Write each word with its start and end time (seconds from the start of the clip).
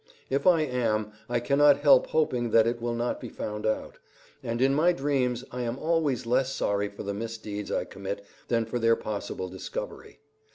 If 0.31 0.47
I 0.47 0.61
am, 0.61 1.11
I 1.29 1.39
cannot 1.39 1.81
help 1.81 2.07
hoping 2.07 2.49
that 2.49 2.65
it 2.65 2.81
will 2.81 2.95
not 2.95 3.21
be 3.21 3.29
found 3.29 3.67
out; 3.67 3.99
and 4.41 4.59
in 4.59 4.73
my 4.73 4.93
dreams 4.93 5.45
I 5.51 5.61
am 5.61 5.77
always 5.77 6.25
less 6.25 6.51
sorry 6.51 6.89
for 6.89 7.03
the 7.03 7.13
misdeeds 7.13 7.71
I 7.71 7.83
commit 7.85 8.25
than 8.47 8.65
for 8.65 8.79
their 8.79 8.95
possible 8.95 9.47
discovery. 9.47 10.17